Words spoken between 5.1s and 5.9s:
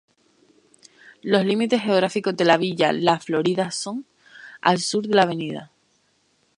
Av.